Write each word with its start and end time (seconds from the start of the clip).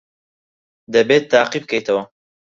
دەبێت 0.93 1.23
تاقی 1.31 1.59
بکەیتەوە. 1.63 2.03